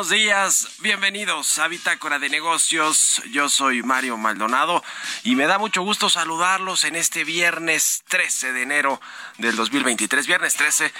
[0.00, 0.68] Buenos días.
[0.78, 3.20] Bienvenidos a Bitácora de Negocios.
[3.32, 4.82] Yo soy Mario Maldonado
[5.24, 8.98] y me da mucho gusto saludarlos en este viernes 13 de enero
[9.36, 10.26] del 2023.
[10.26, 10.90] Viernes 13,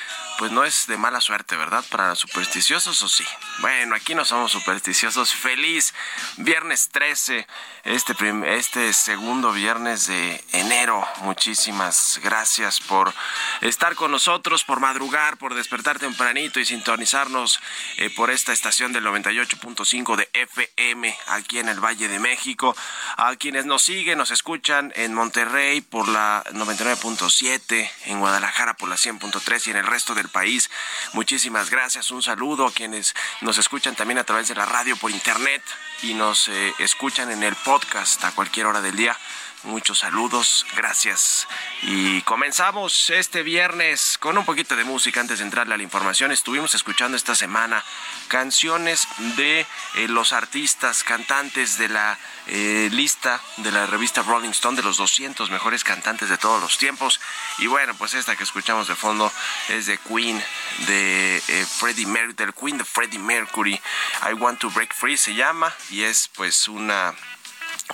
[0.40, 1.84] pues no es de mala suerte, ¿verdad?
[1.90, 3.26] Para los supersticiosos o sí.
[3.58, 5.34] Bueno, aquí no somos supersticiosos.
[5.34, 5.92] Feliz
[6.38, 7.46] viernes 13,
[7.84, 8.14] este,
[8.56, 11.06] este segundo viernes de enero.
[11.18, 13.12] Muchísimas gracias por
[13.60, 17.60] estar con nosotros, por madrugar, por despertar tempranito y sintonizarnos
[17.98, 22.74] eh, por esta estación del 98.5 de FM aquí en el Valle de México.
[23.18, 28.96] A quienes nos siguen, nos escuchan en Monterrey por la 99.7, en Guadalajara por la
[28.96, 30.70] 100.3 y en el resto del país.
[31.12, 32.10] Muchísimas gracias.
[32.10, 35.62] Un saludo a quienes nos escuchan también a través de la radio por internet
[36.02, 39.16] y nos eh, escuchan en el podcast a cualquier hora del día.
[39.64, 41.46] Muchos saludos, gracias.
[41.82, 46.32] Y comenzamos este viernes con un poquito de música antes de entrarle a la información.
[46.32, 47.84] Estuvimos escuchando esta semana
[48.28, 49.60] canciones de
[49.96, 54.96] eh, los artistas, cantantes de la eh, lista de la revista Rolling Stone de los
[54.96, 57.20] 200 mejores cantantes de todos los tiempos.
[57.58, 59.30] Y bueno, pues esta que escuchamos de fondo
[59.68, 60.42] es de Queen,
[60.86, 63.78] de eh, Freddie Mercury, del Queen de Freddie Mercury.
[64.26, 67.14] I Want to Break Free se llama y es pues una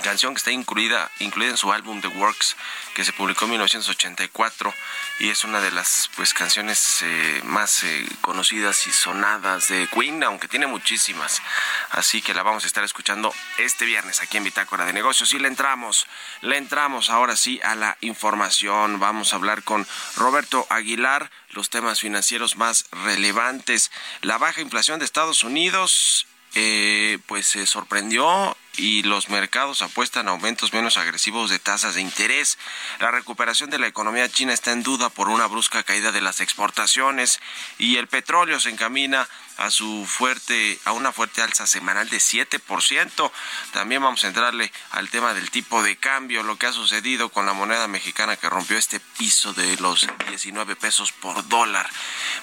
[0.03, 2.57] canción que está incluida, incluida en su álbum The Works,
[2.95, 4.73] que se publicó en 1984
[5.19, 10.23] y es una de las pues canciones eh, más eh, conocidas y sonadas de Queen,
[10.25, 11.43] aunque tiene muchísimas.
[11.91, 15.39] Así que la vamos a estar escuchando este viernes aquí en Bitácora de Negocios y
[15.39, 16.07] le entramos,
[16.43, 19.01] le entramos ahora sí a la información.
[19.01, 23.91] Vamos a hablar con Roberto Aguilar los temas financieros más relevantes,
[24.21, 26.27] la baja inflación de Estados Unidos
[26.59, 32.01] eh, pues se sorprendió y los mercados apuestan a aumentos menos agresivos de tasas de
[32.01, 32.57] interés.
[32.99, 36.41] La recuperación de la economía china está en duda por una brusca caída de las
[36.41, 37.41] exportaciones
[37.79, 43.31] y el petróleo se encamina a su fuerte a una fuerte alza semanal de 7%.
[43.73, 47.45] También vamos a entrarle al tema del tipo de cambio, lo que ha sucedido con
[47.45, 51.87] la moneda mexicana que rompió este piso de los 19 pesos por dólar.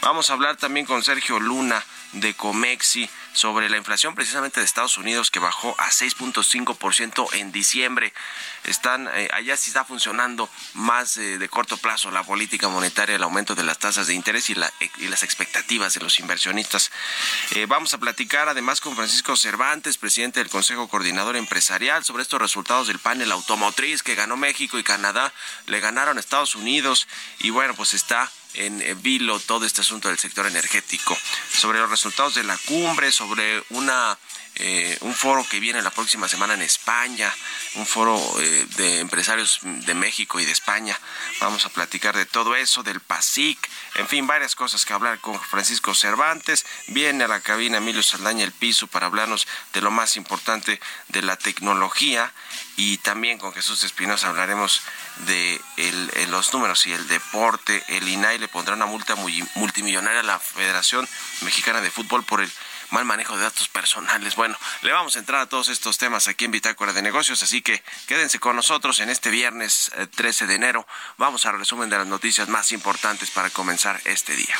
[0.01, 1.83] Vamos a hablar también con Sergio Luna
[2.13, 8.13] de Comexi sobre la inflación precisamente de Estados Unidos que bajó a 6.5% en diciembre.
[8.63, 13.23] Están eh, allá sí está funcionando más eh, de corto plazo la política monetaria, el
[13.23, 16.91] aumento de las tasas de interés y, las expectativas de los inversionistas.
[17.51, 22.41] Eh, vamos a platicar además con Francisco Cervantes, presidente del Consejo Coordinador Empresarial, sobre estos
[22.41, 25.33] resultados del panel automotriz que ganó México y Canadá,
[25.65, 27.07] le ganaron Estados Unidos
[27.39, 31.17] y bueno, pues está en vilo todo este asunto del sector energético,
[31.51, 34.17] sobre los resultados de la cumbre, sobre una
[34.55, 37.33] eh, un foro que viene la próxima semana en España,
[37.73, 40.99] un foro eh, de empresarios de México y de España.
[41.39, 43.57] Vamos a platicar de todo eso, del PASIC,
[43.95, 46.67] en fin, varias cosas que hablar con Francisco Cervantes.
[46.87, 51.21] Viene a la cabina Emilio Saldaña el piso para hablarnos de lo más importante de
[51.23, 52.31] la tecnología
[52.75, 54.81] y también con Jesús Espinosa hablaremos
[55.25, 55.61] de
[56.29, 57.83] los números y el deporte.
[57.87, 59.15] El INAI le pondrá una multa
[59.55, 61.07] multimillonaria a la Federación
[61.41, 62.51] Mexicana de Fútbol por el
[62.93, 64.35] mal manejo de datos personales.
[64.35, 67.61] Bueno, le vamos a entrar a todos estos temas aquí en Bitácora de Negocios, así
[67.61, 70.87] que quédense con nosotros en este viernes 13 eh, de enero.
[71.17, 74.55] Vamos a resumen de las noticias más importantes para comenzar este día.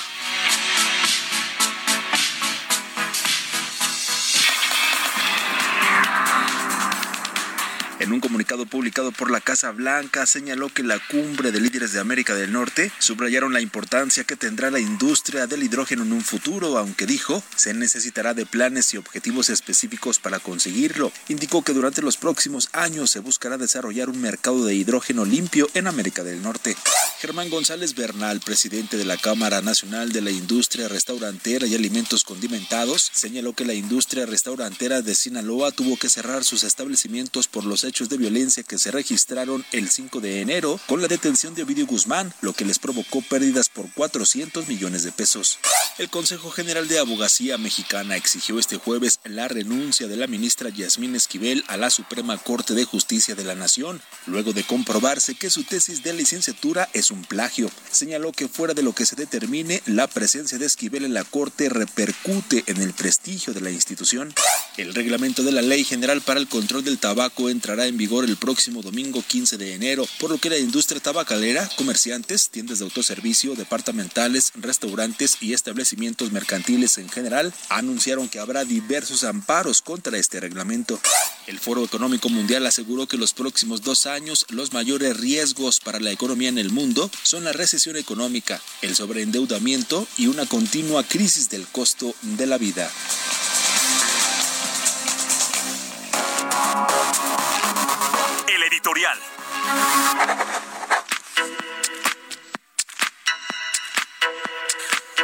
[8.04, 12.02] En un comunicado publicado por la Casa Blanca, señaló que la cumbre de líderes de
[12.02, 16.78] América del Norte subrayaron la importancia que tendrá la industria del hidrógeno en un futuro,
[16.78, 21.14] aunque dijo se necesitará de planes y objetivos específicos para conseguirlo.
[21.30, 25.88] Indicó que durante los próximos años se buscará desarrollar un mercado de hidrógeno limpio en
[25.88, 26.76] América del Norte.
[27.22, 33.10] Germán González Bernal, presidente de la Cámara Nacional de la Industria Restaurantera y Alimentos Condimentados,
[33.14, 37.93] señaló que la industria restaurantera de Sinaloa tuvo que cerrar sus establecimientos por los hechos
[37.94, 41.86] hechos de violencia que se registraron el 5 de enero con la detención de Ovidio
[41.86, 45.60] Guzmán, lo que les provocó pérdidas por 400 millones de pesos.
[46.00, 51.16] El Consejo General de Abogacía Mexicana exigió este jueves la renuncia de la ministra Yasmín
[51.16, 55.64] Esquivel a la Suprema Corte de Justicia de la Nación, luego de comprobarse que su
[55.64, 57.70] tesis de licenciatura es un plagio.
[57.92, 61.70] Señaló que fuera de lo que se determine, la presencia de Esquivel en la Corte
[61.70, 64.34] repercute en el prestigio de la institución.
[64.78, 68.38] El reglamento de la Ley General para el Control del Tabaco entrará en vigor el
[68.38, 73.56] próximo domingo 15 de enero, por lo que la industria tabacalera, comerciantes, tiendas de autoservicio,
[73.56, 81.00] departamentales, restaurantes y establecimientos mercantiles en general anunciaron que habrá diversos amparos contra este reglamento.
[81.48, 86.12] El Foro Económico Mundial aseguró que los próximos dos años los mayores riesgos para la
[86.12, 91.68] economía en el mundo son la recesión económica, el sobreendeudamiento y una continua crisis del
[91.68, 92.90] costo de la vida.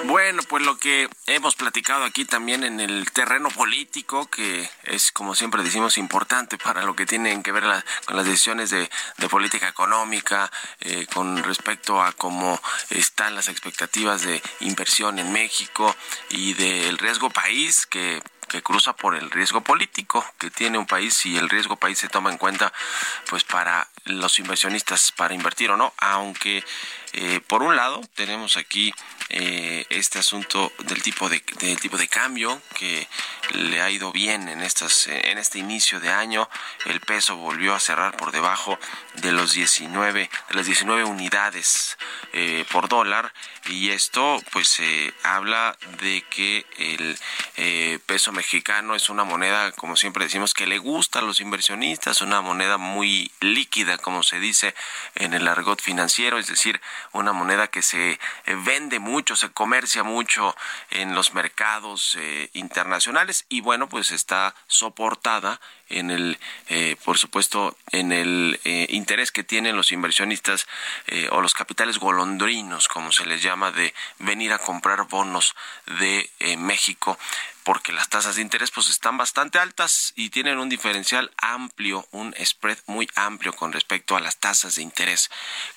[0.06, 5.36] Bueno, pues lo que hemos platicado aquí también en el terreno político, que es como
[5.36, 7.64] siempre decimos importante para lo que tienen que ver
[8.06, 8.90] con las decisiones de,
[9.30, 12.60] política económica, eh, con respecto a cómo
[12.90, 15.96] están las expectativas de inversión en México
[16.30, 21.26] y del riesgo país que que cruza por el riesgo político que tiene un país
[21.26, 22.74] y el riesgo país se toma en cuenta
[23.30, 26.66] pues para los inversionistas para invertir o no, aunque
[27.14, 28.94] eh, por un lado tenemos aquí
[29.30, 33.08] eh, este asunto del tipo de tipo de cambio que
[33.52, 36.50] le ha ido bien en estas en este inicio de año.
[36.86, 38.80] El peso volvió a cerrar por debajo
[39.16, 41.98] de los 19 de las 19 unidades
[42.34, 43.34] eh, por dólar
[43.66, 44.82] y esto pues
[45.24, 51.20] habla de que el peso mexicano es una moneda como siempre decimos que le gusta
[51.20, 54.74] a los inversionistas, una moneda muy líquida como se dice
[55.16, 56.82] en el argot financiero, es decir,
[57.14, 58.20] una moneda que se
[58.66, 60.56] vende mucho, se comercia mucho
[60.92, 62.18] en los mercados
[62.54, 69.32] internacionales y bueno pues está soportada en el, eh, por supuesto, en el eh, interés
[69.32, 70.68] que tienen los inversionistas
[71.08, 75.56] eh, o los capitales golondrinos, como se les llama, de venir a comprar bonos
[76.00, 77.18] de México
[77.70, 82.34] porque las tasas de interés pues están bastante altas y tienen un diferencial amplio, un
[82.44, 85.30] spread muy amplio con respecto a las tasas de interés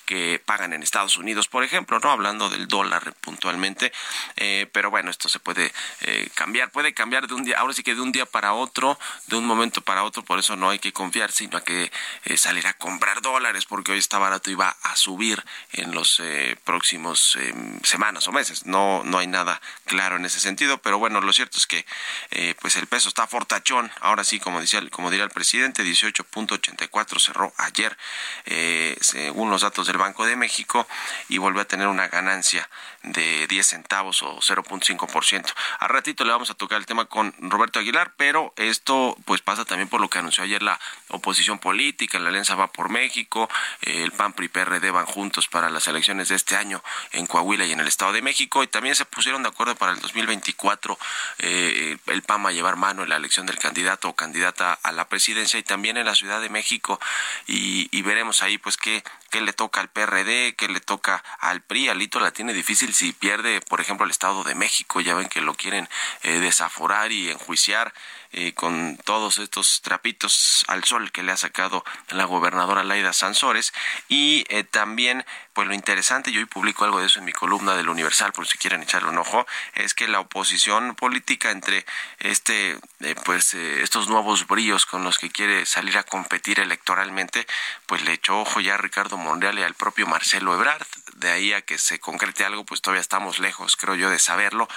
[0.07, 3.93] que pagan en Estados Unidos, por ejemplo, no hablando del dólar puntualmente,
[4.37, 5.71] eh, pero bueno, esto se puede
[6.01, 8.97] eh, cambiar, puede cambiar de un día, ahora sí que de un día para otro,
[9.27, 11.91] de un momento para otro, por eso no hay que confiar, sino que
[12.23, 16.19] eh, salir a comprar dólares, porque hoy está barato y va a subir en los
[16.63, 17.37] próximos
[17.83, 18.65] semanas o meses.
[18.65, 21.82] No, no hay nada claro en ese sentido, pero bueno, lo cierto es que
[22.31, 27.19] eh, pues el peso está fortachón, ahora sí, como, decía, como diría el presidente, 18.84
[27.19, 27.97] cerró ayer,
[28.45, 30.87] eh, según los datos del Banco de México,
[31.29, 32.69] y volvió a tener una ganancia
[33.03, 35.53] de 10 centavos o 0.5%.
[35.79, 39.65] A ratito le vamos a tocar el tema con Roberto Aguilar, pero esto pues pasa
[39.65, 40.79] también por lo que anunció ayer la
[41.09, 43.49] oposición política, la alianza va por México,
[43.81, 47.73] el PAN PRI PRD van juntos para las elecciones de este año en Coahuila y
[47.73, 50.97] en el Estado de México y también se pusieron de acuerdo para el 2024
[51.39, 54.91] eh, el PAN va a llevar mano en la elección del candidato o candidata a
[54.91, 56.99] la presidencia y también en la Ciudad de México
[57.47, 61.61] y, y veremos ahí pues qué, qué le toca al PRD, qué le toca al
[61.61, 65.27] PRI, Alito la tiene difícil si pierde por ejemplo el Estado de México, ya ven
[65.27, 65.89] que lo quieren
[66.23, 67.93] eh, desaforar y enjuiciar
[68.35, 73.73] eh, con todos estos trapitos al sol que le ha sacado la gobernadora Laida Sansores
[74.09, 75.23] y eh, también
[75.53, 78.47] pues lo interesante, yo hoy publico algo de eso en mi columna del Universal, por
[78.47, 79.45] si quieren echarle un ojo,
[79.75, 81.85] es que la oposición política entre
[82.17, 87.45] este, eh, pues estos nuevos bríos con los que quiere salir a competir electoralmente,
[87.85, 90.87] pues le echó ojo ya a Ricardo Monreal y al propio Marcelo Ebrard.
[91.23, 94.67] De ahí a que se concrete algo, pues todavía estamos lejos, creo yo, de saberlo,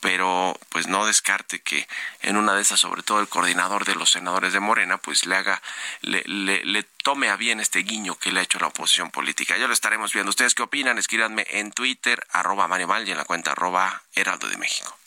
[0.00, 1.86] pero pues no descarte que
[2.20, 5.36] en una de esas, sobre todo el coordinador de los senadores de Morena, pues le
[5.36, 5.62] haga,
[6.00, 9.56] le, le, tome a bien este guiño que le ha hecho la oposición política.
[9.56, 10.30] Ya lo estaremos viendo.
[10.30, 10.98] ¿Ustedes qué opinan?
[10.98, 14.98] Escríbanme en Twitter, arroba Mario Mal y en la cuenta arroba Heraldo de México.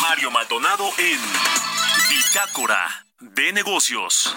[0.00, 1.20] Mario Maldonado en
[2.08, 4.34] Bitácora de Negocios.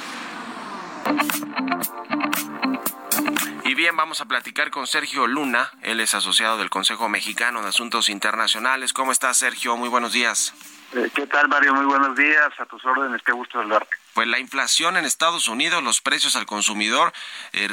[3.67, 5.71] Y bien, vamos a platicar con Sergio Luna.
[5.81, 8.93] Él es asociado del Consejo Mexicano de Asuntos Internacionales.
[8.93, 9.75] ¿Cómo estás, Sergio?
[9.75, 10.53] Muy buenos días.
[10.93, 11.73] Eh, ¿Qué tal, Mario?
[11.73, 12.51] Muy buenos días.
[12.59, 13.21] A tus órdenes.
[13.23, 13.95] Qué gusto saludarte.
[14.15, 17.11] Pues la inflación en Estados Unidos, los precios al consumidor
[17.51, 17.67] eh,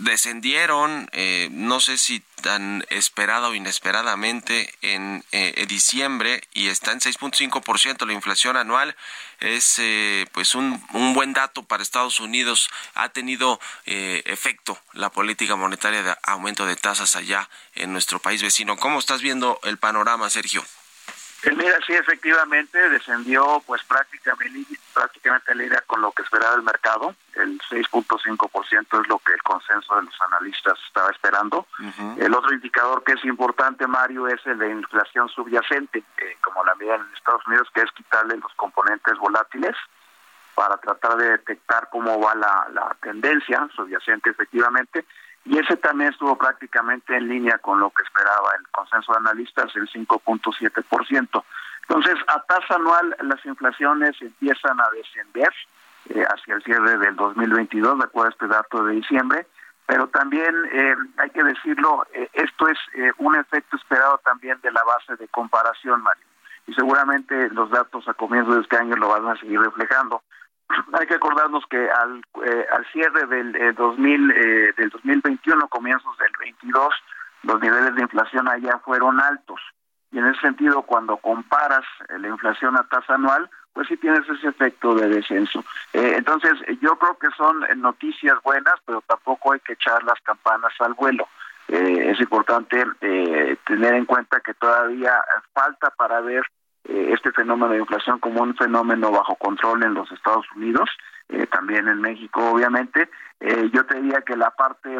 [0.00, 7.00] descendieron, eh, no sé si tan esperada o inesperadamente en, eh, diciembre y está en
[7.00, 8.96] 6.5% la inflación anual.
[9.38, 9.82] Es
[10.32, 12.70] pues un, un, buen dato para Estados Unidos.
[12.94, 18.78] Ha tenido efecto la política monetaria de aumento de tasas allá en nuestro país vecino.
[18.78, 20.64] ¿Cómo estás viendo el panorama, Sergio?
[21.44, 27.14] Mira, sí, efectivamente descendió pues prácticamente, prácticamente la idea con lo que esperaba el mercado.
[27.34, 31.66] El 6.5% es lo que el consenso de los analistas estaba esperando.
[32.16, 36.04] El otro indicador que es importante, Mario, es el de inflación subyacente,
[36.40, 39.74] como la medida en Estados Unidos, que es quitarle los componentes volátiles
[40.54, 45.06] para tratar de detectar cómo va la, la tendencia subyacente efectivamente
[45.44, 49.74] y ese también estuvo prácticamente en línea con lo que esperaba el consenso de analistas,
[49.74, 51.44] el 5.7%.
[51.88, 55.52] Entonces, a tasa anual las inflaciones empiezan a descender
[56.10, 59.46] eh, hacia el cierre del 2022, de acuerdo a este dato de diciembre,
[59.86, 62.78] pero también eh, hay que decirlo, eh, esto es
[63.18, 66.24] un efecto esperado también de la base de comparación, Mario,
[66.68, 70.22] y seguramente los datos a comienzos de este año lo van a seguir reflejando
[70.98, 76.16] hay que acordarnos que al, eh, al cierre del 2000 eh, eh, del 2021 comienzos
[76.18, 76.94] del 22
[77.44, 79.60] los niveles de inflación allá fueron altos.
[80.12, 84.48] Y en ese sentido cuando comparas la inflación a tasa anual pues sí tienes ese
[84.48, 85.64] efecto de descenso.
[85.92, 90.92] Entonces yo creo que son noticias buenas pero tampoco hay que echar las campanas al
[90.92, 91.26] vuelo.
[91.66, 95.14] Es importante tener en cuenta que todavía
[95.54, 96.44] falta para ver
[96.84, 100.90] eh, este fenómeno de inflación como un fenómeno bajo control en los Estados Unidos,
[101.28, 103.08] eh, también en México obviamente.
[103.40, 104.98] Eh, yo te diría que la parte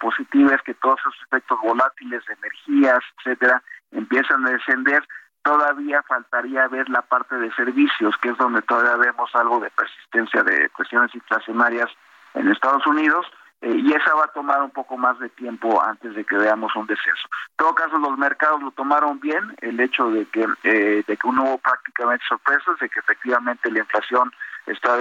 [0.00, 3.62] positiva es que todos esos efectos volátiles, energías, etcétera,
[3.92, 5.06] empiezan a descender,
[5.42, 10.42] todavía faltaría ver la parte de servicios, que es donde todavía vemos algo de persistencia
[10.42, 11.90] de cuestiones inflacionarias
[12.34, 13.26] en Estados Unidos,
[13.62, 16.74] eh, y esa va a tomar un poco más de tiempo antes de que veamos
[16.76, 17.28] un descenso.
[17.50, 21.28] En todo caso, los mercados lo tomaron bien, el hecho de que, eh, de que
[21.30, 24.32] no hubo prácticamente sorpresas, de que efectivamente la inflación
[24.66, 24.96] está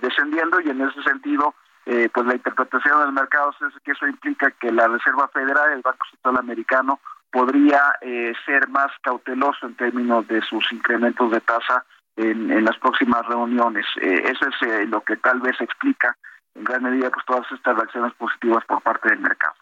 [0.00, 1.54] descendiendo y en ese sentido,
[1.86, 5.82] eh, pues la interpretación del mercado es que eso implica que la Reserva Federal, el
[5.82, 7.00] Banco Central Americano,
[7.32, 11.84] podría eh, ser más cauteloso en términos de sus incrementos de tasa
[12.16, 13.86] en, en las próximas reuniones.
[14.00, 16.16] Eh, eso es eh, lo que tal vez explica
[16.54, 19.54] en gran medida pues todas estas reacciones positivas por parte del mercado.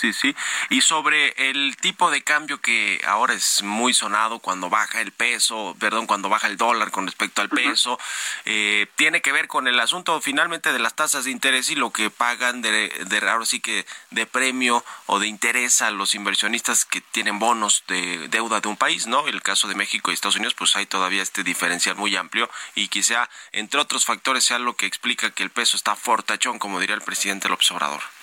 [0.00, 0.36] Sí, sí.
[0.70, 5.74] Y sobre el tipo de cambio que ahora es muy sonado cuando baja el peso,
[5.80, 7.98] perdón, cuando baja el dólar con respecto al peso,
[8.44, 11.90] eh, tiene que ver con el asunto finalmente de las tasas de interés y lo
[11.90, 16.84] que pagan de, de ahora sí que de premio o de interés a los inversionistas
[16.84, 19.26] que tienen bonos de deuda de un país, ¿no?
[19.26, 22.86] El caso de México y Estados Unidos, pues hay todavía este diferencial muy amplio y
[22.86, 26.94] quizá, entre otros factores, sea lo que explica que el peso está fortachón, como diría
[26.94, 28.17] el presidente López Obrador.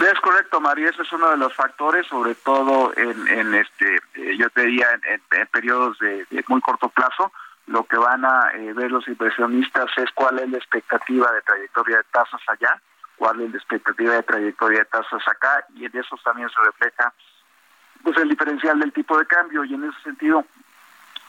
[0.00, 4.48] Es correcto, María, ese es uno de los factores, sobre todo en, este, eh, yo
[4.48, 7.30] te diría, en, periodos de, muy corto plazo,
[7.66, 11.98] lo que van a eh, ver los inversionistas es cuál es la expectativa de trayectoria
[11.98, 12.80] de tasas allá,
[13.16, 17.12] cuál es la expectativa de trayectoria de tasas acá, y en eso también se refleja
[18.02, 20.46] pues el diferencial del tipo de cambio, y en ese sentido,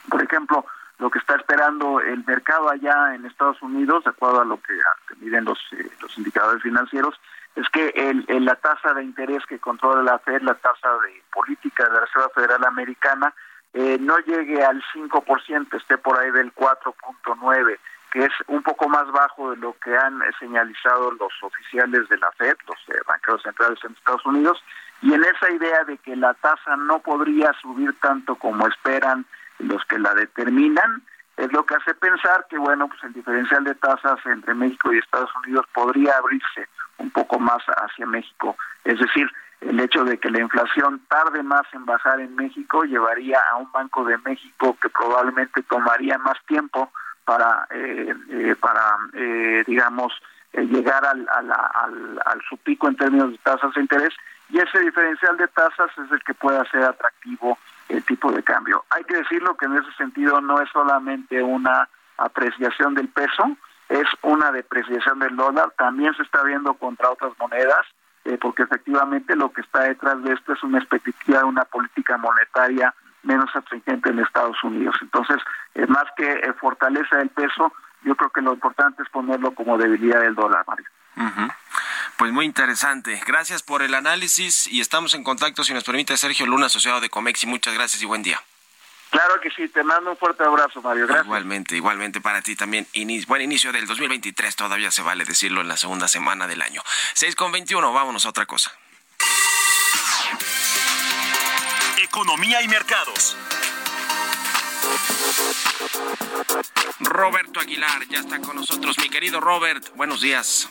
[0.08, 0.64] por ejemplo,
[0.98, 4.72] lo que está esperando el mercado allá en Estados Unidos, de acuerdo a lo que,
[4.72, 7.20] a miden los, eh, los indicadores financieros,
[7.54, 11.84] es que el, la tasa de interés que controla la Fed, la tasa de política
[11.84, 13.34] de la Reserva Federal Americana,
[13.74, 17.78] eh, no llegue al 5%, esté por ahí del 4.9%,
[18.10, 22.30] que es un poco más bajo de lo que han señalizado los oficiales de la
[22.32, 24.62] Fed, los eh, banqueros centrales en Estados Unidos,
[25.00, 29.24] y en esa idea de que la tasa no podría subir tanto como esperan
[29.58, 31.02] los que la determinan,
[31.36, 34.98] es lo que hace pensar que, bueno, pues el diferencial de tasas entre México y
[34.98, 38.56] Estados Unidos podría abrirse un poco más hacia México.
[38.84, 43.38] Es decir, el hecho de que la inflación tarde más en bajar en México llevaría
[43.52, 46.92] a un Banco de México que probablemente tomaría más tiempo
[47.24, 50.12] para, eh, eh, para eh, digamos,
[50.52, 54.12] llegar al, al, al, al su pico en términos de tasas de interés
[54.50, 57.58] y ese diferencial de tasas es el que puede hacer atractivo
[57.88, 58.84] el tipo de cambio.
[58.90, 63.56] Hay que decirlo que en ese sentido no es solamente una apreciación del peso,
[63.88, 67.86] es una depreciación del dólar, también se está viendo contra otras monedas,
[68.24, 72.16] eh, porque efectivamente lo que está detrás de esto es una expectativa de una política
[72.16, 74.96] monetaria menos astringente en Estados Unidos.
[75.00, 75.38] Entonces,
[75.74, 79.78] eh, más que eh, fortaleza del peso, yo creo que lo importante es ponerlo como
[79.78, 80.86] debilidad del dólar, Mario.
[81.16, 81.48] Uh.
[82.16, 83.20] Pues muy interesante.
[83.26, 87.10] Gracias por el análisis y estamos en contacto, si nos permite, Sergio Luna, asociado de
[87.10, 88.40] Comex, y muchas gracias y buen día.
[89.10, 91.06] Claro que sí, te mando un fuerte abrazo, Mario.
[91.06, 91.26] Gracias.
[91.26, 92.86] Igualmente, igualmente para ti también.
[92.94, 96.82] Inicio, buen inicio del 2023, todavía se vale decirlo en la segunda semana del año.
[97.12, 98.72] 6 con 21, vámonos a otra cosa.
[102.02, 103.36] Economía y mercados.
[107.00, 108.96] Roberto Aguilar ya está con nosotros.
[108.98, 110.70] Mi querido Robert, buenos días.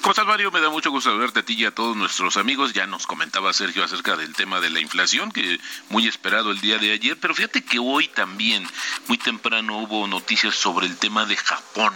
[0.00, 0.50] ¿Cómo estás, Mario?
[0.50, 2.72] Me da mucho gusto saludarte a ti y a todos nuestros amigos.
[2.72, 5.60] Ya nos comentaba Sergio acerca del tema de la inflación, que
[5.90, 8.66] muy esperado el día de ayer, pero fíjate que hoy también,
[9.08, 11.92] muy temprano, hubo noticias sobre el tema de Japón.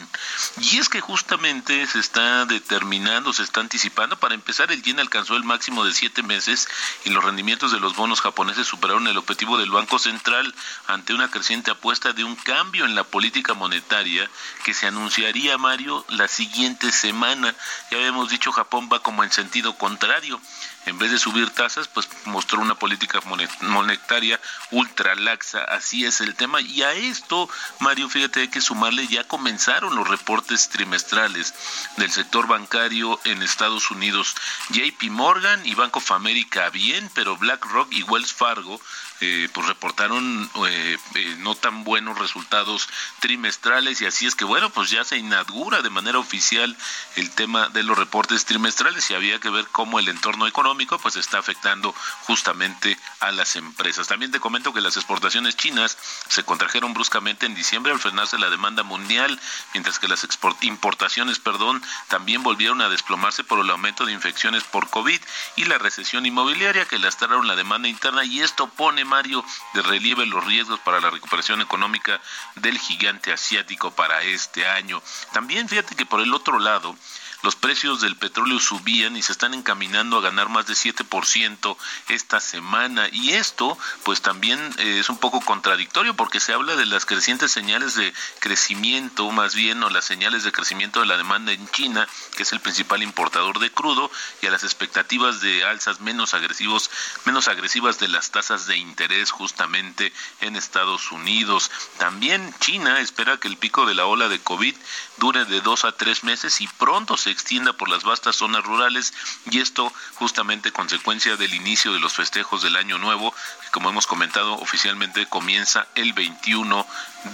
[0.61, 4.19] Y es que justamente se está determinando, se está anticipando.
[4.19, 6.69] Para empezar, el yen alcanzó el máximo de siete meses
[7.07, 10.55] y los rendimientos de los bonos japoneses superaron el objetivo del Banco Central
[10.88, 14.31] ante una creciente apuesta de un cambio en la política monetaria
[14.62, 17.55] que se anunciaría, Mario, la siguiente semana
[17.94, 20.40] ya habíamos dicho Japón va como en sentido contrario.
[20.87, 23.20] En vez de subir tasas, pues mostró una política
[23.62, 24.38] monetaria
[24.70, 25.64] ultra laxa.
[25.64, 26.61] Así es el tema.
[26.61, 27.48] Y a esto,
[27.80, 31.54] Mario, fíjate, hay que sumarle, ya comenzaron los reportes trimestrales
[31.96, 34.35] del sector bancario en Estados Unidos.
[34.70, 38.78] JP Morgan y Bank of America bien, pero BlackRock y Wells Fargo
[39.20, 42.88] eh, pues reportaron eh, eh, no tan buenos resultados
[43.20, 46.77] trimestrales y así es que bueno pues ya se inaugura de manera oficial
[47.16, 51.16] el tema de los reportes trimestrales y había que ver cómo el entorno económico pues
[51.16, 54.09] está afectando justamente a las empresas.
[54.09, 55.96] También te comento que las exportaciones chinas
[56.29, 59.40] se contrajeron bruscamente en diciembre al frenarse la demanda mundial,
[59.72, 60.27] mientras que las
[60.62, 65.20] importaciones, perdón, también volvieron a desplomarse por el aumento de infecciones por COVID
[65.57, 70.44] y la recesión inmobiliaria que lastraron la demanda interna y esto pone De relieve los
[70.44, 72.20] riesgos para la recuperación económica
[72.57, 75.00] del gigante asiático para este año.
[75.33, 76.96] También fíjate que por el otro lado,
[77.44, 81.76] los precios del petróleo subían y se están encaminando a ganar más de 7%
[82.09, 83.09] esta semana.
[83.12, 87.52] Y esto, pues también eh, es un poco contradictorio porque se habla de las crecientes
[87.52, 92.09] señales de crecimiento, más bien, o las señales de crecimiento de la demanda en China,
[92.35, 96.90] que es el principal importador de crudo, y a las expectativas de alzas menos agresivos,
[97.26, 101.70] menos agresivas de las tasas de interés justamente en Estados Unidos.
[101.98, 104.74] También China espera que el pico de la ola de COVID
[105.18, 109.12] dure de dos a tres meses y pronto se extienda por las vastas zonas rurales
[109.51, 114.07] y esto justamente consecuencia del inicio de los festejos del Año Nuevo, que como hemos
[114.07, 116.87] comentado oficialmente comienza el 21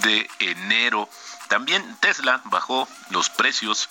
[0.03, 1.09] de enero.
[1.49, 3.89] También Tesla bajó los precios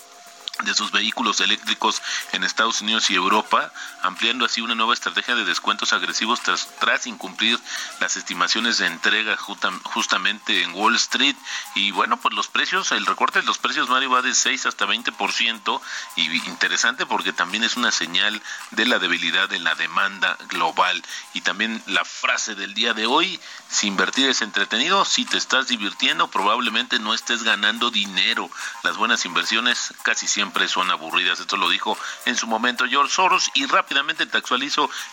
[0.64, 5.46] de sus vehículos eléctricos en Estados Unidos y Europa, ampliando así una nueva estrategia de
[5.46, 7.60] descuentos agresivos tras, tras incumplir
[8.00, 11.36] las estimaciones de entrega justamente en Wall Street.
[11.76, 14.86] Y bueno, pues los precios, el recorte de los precios, Mario, va de 6 hasta
[14.86, 15.82] 20%,
[16.16, 18.42] y interesante porque también es una señal
[18.72, 21.02] de la debilidad en la demanda global.
[21.34, 25.68] Y también la frase del día de hoy, si invertir es entretenido, si te estás
[25.68, 28.50] divirtiendo, probablemente no estés ganando dinero.
[28.84, 31.40] Las buenas inversiones casi siempre son aburridas.
[31.40, 34.40] Esto lo dijo en su momento George Soros y rápidamente te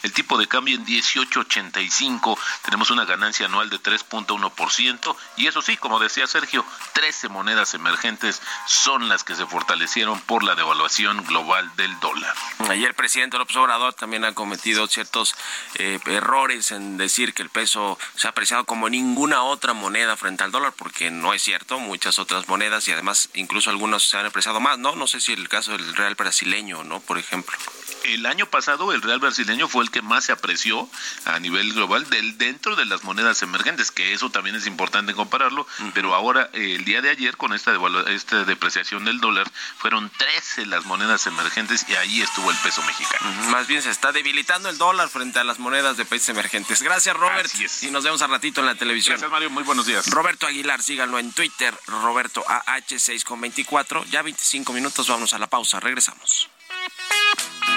[0.02, 2.38] el tipo de cambio en 18.85.
[2.62, 8.40] Tenemos una ganancia anual de 3.1% y eso sí, como decía Sergio, 13 monedas emergentes
[8.66, 12.34] son las que se fortalecieron por la devaluación global del dólar.
[12.70, 15.34] Ayer el presidente López Obrador también ha cometido ciertos
[15.74, 20.44] eh, errores en decir que el peso se ha apreciado como ninguna otra moneda frente
[20.44, 24.26] al dólar, porque no es cierto, muchas otras monedas y además incluso algunos se han
[24.26, 24.96] apreciado más, ¿no?
[24.96, 27.00] No sé si el caso del real brasileño, ¿no?
[27.00, 27.56] Por ejemplo.
[28.06, 30.88] El año pasado el real brasileño fue el que más se apreció
[31.24, 35.66] a nivel global del dentro de las monedas emergentes, que eso también es importante compararlo,
[35.92, 37.72] pero ahora el día de ayer con esta,
[38.08, 43.30] esta depreciación del dólar fueron 13 las monedas emergentes y ahí estuvo el peso mexicano.
[43.50, 46.82] Más bien se está debilitando el dólar frente a las monedas de países emergentes.
[46.82, 47.50] Gracias Robert
[47.82, 49.14] y nos vemos al ratito en la televisión.
[49.14, 50.06] Gracias Mario, muy buenos días.
[50.10, 55.48] Roberto Aguilar, síganlo en Twitter, Roberto AH6 con 24, ya 25 minutos, vamos a la
[55.48, 56.48] pausa, regresamos.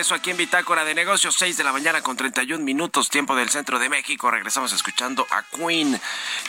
[0.00, 3.50] Regreso aquí en Bitácora de Negocios, 6 de la mañana con 31 minutos, tiempo del
[3.50, 4.30] centro de México.
[4.30, 6.00] Regresamos escuchando a Queen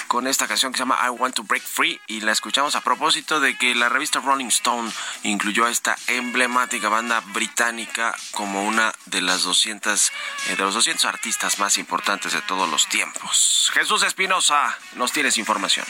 [0.08, 2.82] con esta canción que se llama I Want to Break Free y la escuchamos a
[2.82, 4.90] propósito de que la revista Rolling Stone
[5.24, 10.12] incluyó a esta emblemática banda británica como una de las 200
[10.48, 13.70] eh, de los 200 artistas más importantes de todos los tiempos.
[13.74, 15.86] Jesús Espinosa, nos tienes información.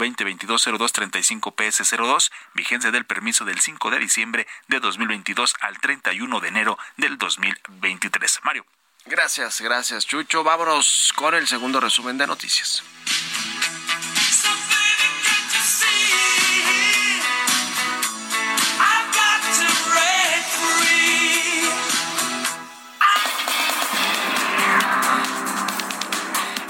[1.11, 6.77] 20220230 35PS02, vigencia del permiso del 5 de diciembre de 2022 al 31 de enero
[6.97, 8.39] del 2023.
[8.43, 8.65] Mario.
[9.05, 10.43] Gracias, gracias Chucho.
[10.43, 12.83] Vámonos con el segundo resumen de noticias.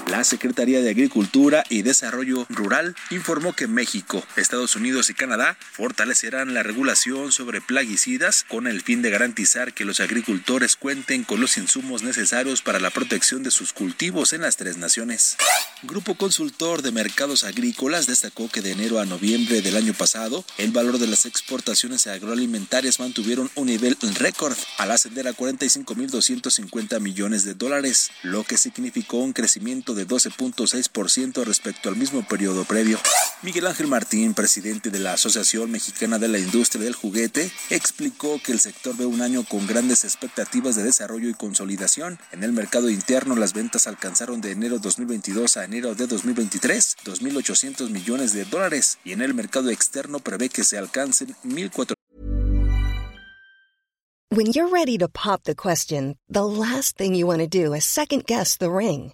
[0.10, 6.56] La Secretaría de Agricultura y Desarrollo Rural informó que México, Estados Unidos y Canadá fortalecerán
[6.56, 11.58] la regulación sobre plaguicidas con el fin de garantizar que los agricultores cuenten con los
[11.58, 15.38] insumos necesarios para la protección de sus cultivos en las tres naciones.
[15.84, 20.72] Grupo Consultor de Mercados Agrícolas destacó que de enero a noviembre del año pasado, el
[20.72, 27.54] valor de las exportaciones agroalimentarias mantuvieron un nivel récord al ascender a 45.250 millones de
[27.54, 33.00] dólares, lo que significó un crecimiento de 12.6% respecto al mismo periodo previo.
[33.42, 38.52] Miguel Ángel Martín, presidente de la Asociación Mexicana de la Industria del Juguete, explicó que
[38.52, 42.20] el sector ve un año con grandes expectativas de desarrollo y consolidación.
[42.32, 47.90] En el mercado interno, las ventas alcanzaron de enero 2022 a enero de 2023 2.800
[47.90, 51.94] millones de dólares y en el mercado externo prevé que se alcancen 1.400
[54.32, 57.84] When you're ready to pop the question, the last thing you want to do is
[57.84, 59.14] second guess the ring.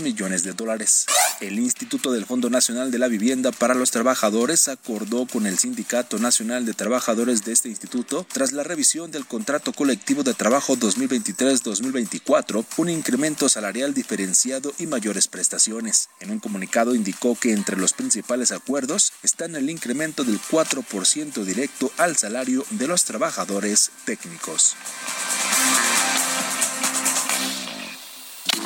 [0.00, 1.06] Millones de dólares.
[1.40, 6.18] El Instituto del Fondo Nacional de la Vivienda para los Trabajadores acordó con el Sindicato
[6.18, 12.64] Nacional de Trabajadores de este instituto, tras la revisión del contrato colectivo de trabajo 2023-2024,
[12.78, 16.08] un incremento salarial diferenciado y mayores prestaciones.
[16.18, 21.92] En un comunicado indicó que entre los principales acuerdos están el incremento del 4% directo
[21.96, 24.74] al salario de los trabajadores técnicos.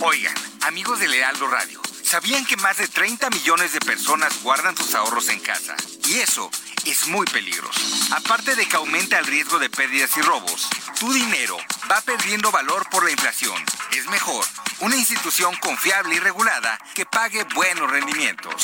[0.00, 4.94] Oigan, amigos de Lealdo Radio, ¿sabían que más de 30 millones de personas guardan sus
[4.94, 5.74] ahorros en casa?
[6.06, 6.50] Y eso
[6.84, 7.80] es muy peligroso.
[8.12, 10.68] Aparte de que aumenta el riesgo de pérdidas y robos,
[11.00, 11.56] tu dinero
[11.90, 13.61] va perdiendo valor por la inflación.
[13.90, 14.44] Es mejor
[14.80, 18.54] una institución confiable y regulada que pague buenos rendimientos.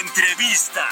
[0.00, 0.88] Entrevista.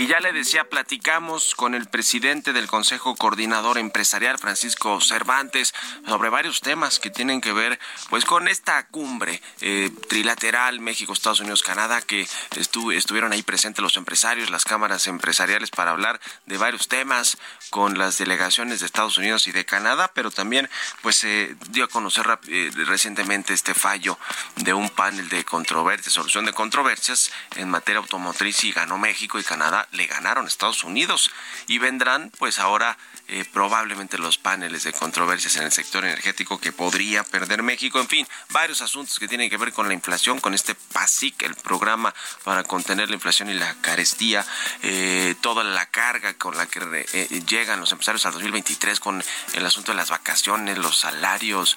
[0.00, 5.74] Y ya le decía, platicamos con el presidente del Consejo Coordinador Empresarial, Francisco Cervantes,
[6.06, 11.40] sobre varios temas que tienen que ver pues con esta cumbre eh, trilateral México, Estados
[11.40, 16.56] Unidos, Canadá, que estu estuvieron ahí presentes los empresarios, las cámaras empresariales para hablar de
[16.56, 17.36] varios temas
[17.68, 20.70] con las delegaciones de Estados Unidos y de Canadá, pero también
[21.02, 24.18] pues se dio a conocer eh, recientemente este fallo
[24.56, 29.44] de un panel de controversias, solución de controversias en materia automotriz y ganó México y
[29.44, 31.30] Canadá le ganaron Estados Unidos
[31.66, 32.96] y vendrán pues ahora
[33.28, 38.00] eh, probablemente los paneles de controversias en el sector energético que podría perder México.
[38.00, 41.54] En fin, varios asuntos que tienen que ver con la inflación, con este PASIC, el
[41.54, 44.44] programa para contener la inflación y la carestía,
[44.82, 46.80] eh, toda la carga con la que
[47.12, 49.22] eh, llegan los empresarios al 2023 con
[49.54, 51.76] el asunto de las vacaciones, los salarios,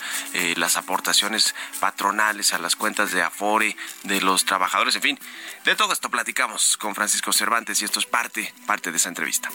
[0.56, 5.20] las aportaciones patronales a las cuentas de Afore de los trabajadores, en fin,
[5.66, 9.50] de todo esto platicamos con Francisco Cervantes y esto parte, parte de esa entrevista.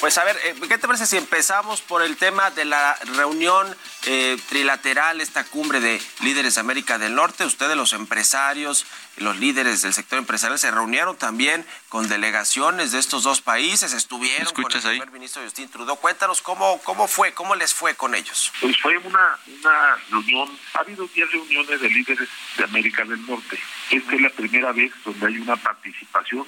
[0.00, 3.66] Pues a ver, eh, ¿qué te parece si empezamos por el tema de la reunión
[4.06, 7.44] eh, trilateral, esta cumbre de líderes de América del Norte?
[7.44, 13.24] Ustedes, los empresarios, los líderes del sector empresarial, se reunieron también con delegaciones de estos
[13.24, 15.98] dos países, estuvieron con el primer ministro Justin Trudeau.
[15.98, 18.52] Cuéntanos cómo, cómo fue, cómo les fue con ellos.
[18.60, 23.58] Pues fue una, una reunión, ha habido 10 reuniones de líderes de América del Norte.
[23.90, 26.46] Esta es la primera vez donde hay una participación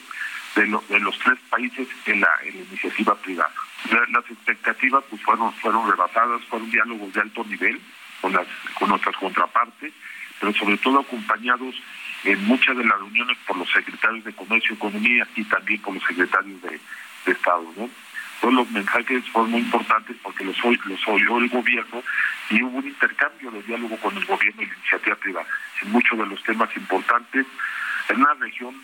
[0.55, 3.53] de, de los tres países en la, iniciativa privada.
[4.11, 7.81] Las expectativas pues fueron fueron rebasadas, fueron diálogos de alto nivel
[8.21, 9.93] con las con nuestras contrapartes,
[10.39, 11.75] pero sobre todo acompañados
[12.25, 15.95] en muchas de las reuniones por los secretarios de Comercio y Economía y también por
[15.95, 16.81] los secretarios de,
[17.27, 17.89] Estado, ¿no?
[18.41, 22.03] Todos los mensajes fueron muy importantes porque los, los oyó el gobierno
[22.49, 25.47] y hubo un intercambio de diálogo con el gobierno y la iniciativa privada
[25.83, 27.47] en muchos de los temas importantes
[28.09, 28.75] en una región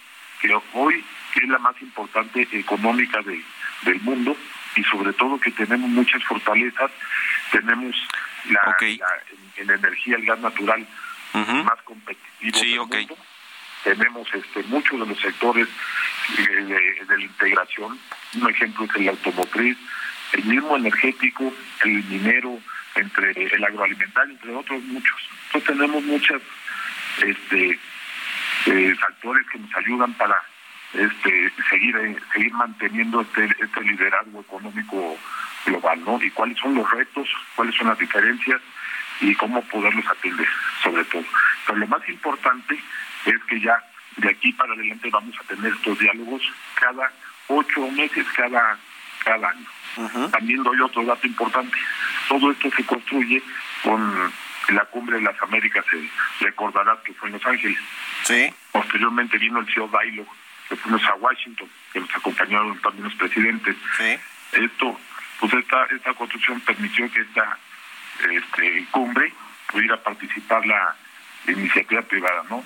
[0.41, 3.43] que hoy es la más importante económica de,
[3.83, 4.37] del mundo
[4.77, 6.91] y sobre todo que tenemos muchas fortalezas,
[7.51, 7.97] tenemos
[8.51, 8.77] la,
[9.57, 10.87] en, energía el gas natural
[11.33, 13.17] más competitivo del mundo.
[13.85, 15.69] tenemos este muchos de los sectores
[16.37, 17.99] de, la integración,
[18.35, 19.77] un ejemplo es el automotriz,
[20.33, 21.53] el mismo energético,
[21.85, 22.59] el minero,
[22.97, 25.17] entre el agroalimentario, entre otros muchos.
[25.47, 26.43] Entonces tenemos muchas
[27.23, 27.79] este
[28.67, 30.41] eh, factores que nos ayudan para
[30.95, 35.19] este seguir eh, seguir manteniendo este este liderazgo económico
[35.65, 36.23] global, ¿no?
[36.23, 38.61] Y cuáles son los retos, cuáles son las diferencias
[39.21, 40.49] y cómo poderlos atender,
[40.83, 41.25] sobre todo.
[41.67, 42.79] Pero lo más importante
[43.25, 43.83] es que ya
[44.17, 46.43] de aquí para adelante vamos a tener estos diálogos
[46.75, 47.11] cada
[47.49, 48.79] ocho meses, cada,
[49.25, 50.31] cada año.
[50.31, 51.77] También doy otro dato importante.
[52.29, 53.43] Todo esto se construye
[53.83, 54.33] con
[54.73, 57.79] la cumbre de las Américas, se recordarás que fue en Los Ángeles.
[58.25, 58.53] Sí.
[58.73, 60.31] Posteriormente vino el CEO Dialogue,
[60.69, 63.77] que fuimos a Washington, que nos acompañaron también los presidentes.
[63.97, 64.19] Sí.
[64.53, 64.99] Esto,
[65.41, 67.59] pues esta, esta construcción permitió que esta
[68.31, 69.33] este, cumbre
[69.71, 70.97] pudiera participar la
[71.49, 72.65] iniciativa privada, ¿no?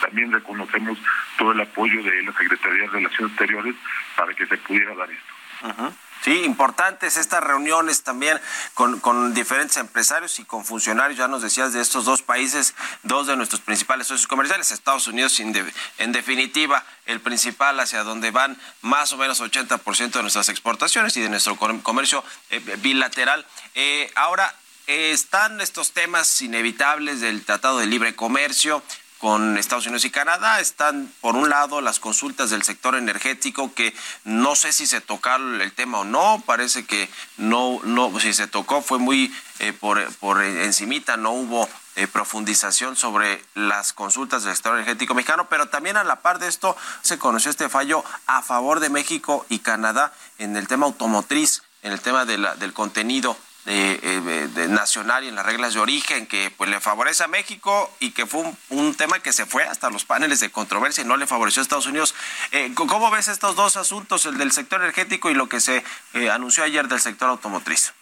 [0.00, 0.98] También reconocemos
[1.38, 3.74] todo el apoyo de la Secretaría de Relaciones Exteriores
[4.14, 5.94] para que se pudiera dar esto.
[6.26, 8.40] Sí, importantes estas reuniones también
[8.74, 13.28] con, con, diferentes empresarios y con funcionarios, ya nos decías, de estos dos países, dos
[13.28, 19.12] de nuestros principales socios comerciales, Estados Unidos en definitiva, el principal hacia donde van más
[19.12, 23.46] o menos 80% de nuestras exportaciones y de nuestro comercio eh, bilateral.
[23.76, 24.52] Eh, ahora,
[24.88, 28.82] eh, están estos temas inevitables del Tratado de Libre Comercio,
[29.26, 30.60] con Estados Unidos y Canadá.
[30.60, 35.60] Están, por un lado, las consultas del sector energético, que no sé si se tocaron
[35.60, 40.00] el tema o no, parece que no, no si se tocó fue muy eh, por,
[40.18, 45.96] por encimita, no hubo eh, profundización sobre las consultas del sector energético mexicano, pero también
[45.96, 50.12] a la par de esto se conoció este fallo a favor de México y Canadá
[50.38, 53.36] en el tema automotriz, en el tema de la, del contenido
[53.68, 57.92] eh, de, nacional y en las reglas de origen que pues le favorece a México
[57.98, 61.16] y que fue un, tema que se fue hasta los paneles de controversia y no
[61.16, 62.14] le favoreció a Estados Unidos.
[62.52, 65.82] Eh, ¿Cómo ves estos dos asuntos, el del sector energético y lo que se
[66.14, 67.92] eh, anunció ayer del sector automotriz?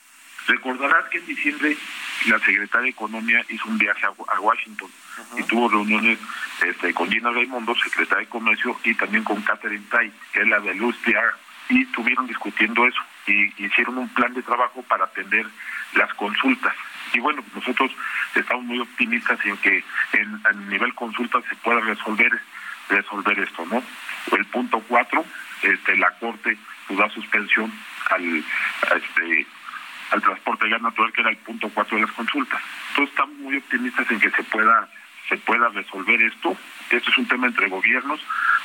[0.47, 1.77] Recordarás que en diciembre
[2.27, 4.91] la Secretaría de Economía hizo un viaje a, Washington
[5.39, 6.19] y tuvo reuniones
[6.63, 10.61] este, con Gina Raimondo, secretaria de Comercio, y también con Catherine Tai, que es la
[10.61, 10.97] de Luz
[11.71, 15.47] y estuvieron discutiendo eso y hicieron un plan de trabajo para atender
[15.95, 16.75] las consultas.
[17.13, 17.91] Y bueno, nosotros
[18.35, 22.33] estamos muy optimistas en que en, a nivel consulta se pueda resolver
[22.89, 23.83] resolver esto, ¿no?
[24.37, 25.25] El punto cuatro,
[25.63, 26.57] este, la Corte
[26.91, 27.73] da suspensión
[28.11, 28.45] al,
[28.97, 29.47] este,
[30.11, 32.61] al transporte de gas natural, que era el punto cuatro de las consultas.
[32.91, 34.89] Entonces estamos muy optimistas en que se pueda
[35.29, 36.57] se pueda resolver esto.
[36.91, 38.21] Esto es un tema entre gobiernos.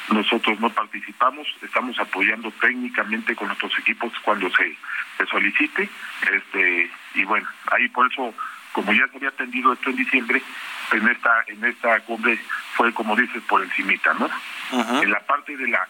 [0.10, 4.76] Nosotros no participamos, estamos apoyando técnicamente con nuestros equipos cuando se,
[5.18, 5.90] se solicite.
[6.32, 8.34] Este, y bueno, ahí por eso,
[8.72, 10.42] como ya se había atendido esto en diciembre,
[10.92, 12.40] en esta en esta cumbre
[12.74, 14.30] fue como dices por encimita, ¿no?
[15.02, 15.88] En la parte de la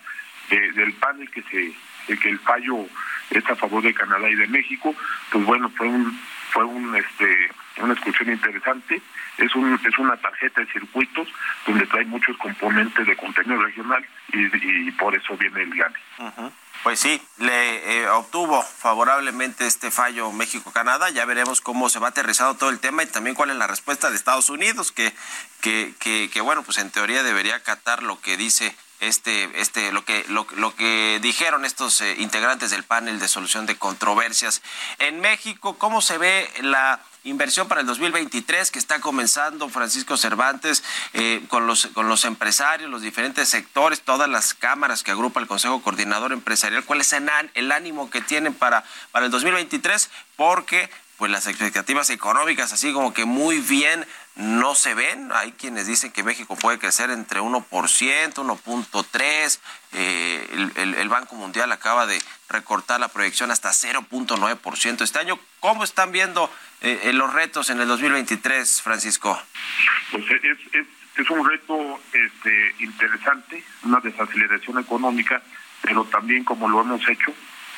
[0.49, 2.87] del panel que se que el fallo
[3.29, 4.95] está a favor de Canadá y de México,
[5.31, 6.19] pues bueno, fue un
[6.51, 9.01] fue un este una discusión interesante.
[9.37, 11.27] Es, un, es una tarjeta de circuitos
[11.65, 16.51] donde trae muchos componentes de contenido regional y, por eso viene el GANE.
[16.83, 21.09] Pues sí, le eh, obtuvo favorablemente este fallo México-Canadá.
[21.09, 24.09] Ya veremos cómo se va aterrizando todo el tema y también cuál es la respuesta
[24.09, 25.13] de Estados Unidos, que,
[25.61, 30.03] que, que, que bueno, pues en teoría debería acatar lo que dice este, este, lo
[30.03, 34.61] que, lo, lo que dijeron estos eh, integrantes del panel de solución de controversias.
[34.99, 40.83] En México, ¿cómo se ve la inversión para el 2023 que está comenzando Francisco Cervantes
[41.13, 45.47] eh, con los con los empresarios, los diferentes sectores, todas las cámaras que agrupa el
[45.47, 51.29] Consejo Coordinador Empresarial, cuál es el ánimo que tienen para para el 2023 porque pues
[51.29, 54.05] las expectativas económicas así como que muy bien
[54.39, 55.31] no se ven.
[55.33, 59.59] Hay quienes dicen que México puede crecer entre 1%, 1.3%.
[59.91, 65.37] Eh, el, Banco Mundial acaba de recortar la proyección hasta 0.9% este año.
[65.59, 66.49] ¿Cómo están viendo
[66.81, 69.41] eh, los retos en el 2023, Francisco?
[70.11, 75.41] Pues es, es, es un reto este, interesante, una desaceleración económica,
[75.81, 77.33] pero también como lo hemos hecho,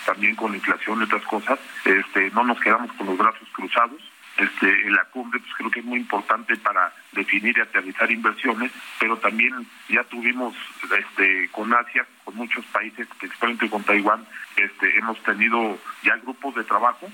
[0.06, 4.11] también con la inflación y otras cosas, este, no nos quedamos con los brazos cruzados.
[4.38, 8.72] Este, en la cumbre pues creo que es muy importante para definir y aterrizar inversiones,
[8.98, 9.54] pero también
[9.90, 10.56] ya tuvimos
[10.98, 16.64] este, con Asia, con muchos países, principalmente con Taiwán, este, hemos tenido ya grupos de
[16.64, 17.12] trabajo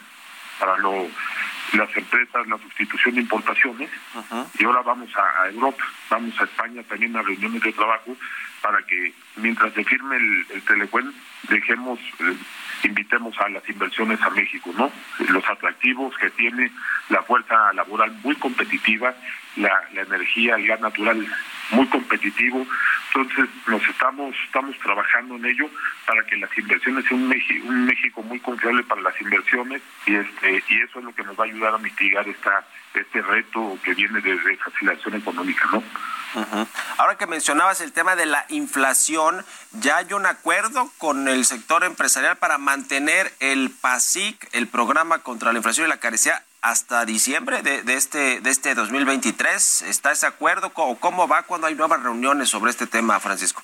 [0.60, 1.08] para lo,
[1.74, 3.90] las empresas, la sustitución de importaciones,
[4.60, 8.16] y ahora vamos a, Europa, vamos a España también a reuniones de trabajo
[8.62, 11.14] para que mientras se firme el, el
[11.50, 12.38] dejemos eh,
[12.84, 14.92] invitemos a las inversiones a México, ¿no?
[15.30, 16.72] Los atractivos que tiene
[17.10, 19.14] la fuerza laboral muy competitiva,
[19.58, 21.28] la, energía, el gas natural
[21.72, 22.66] muy competitivo.
[23.14, 25.70] Entonces, nos estamos estamos trabajando en ello
[26.06, 30.16] para que las inversiones sean un México, un México muy confiable para las inversiones y
[30.16, 33.78] este y eso es lo que nos va a ayudar a mitigar esta este reto
[33.84, 35.84] que viene de desacceleración económica, ¿no?
[36.98, 41.84] Ahora que mencionabas el tema de la inflación, ya hay un acuerdo con el sector
[41.84, 47.62] empresarial para mantener el PASIC, el programa contra la inflación y la carecía, hasta diciembre
[47.62, 49.84] de, este de este 2023.
[49.84, 53.62] ¿Está ese acuerdo o cómo va cuando hay nuevas reuniones sobre este tema, Francisco?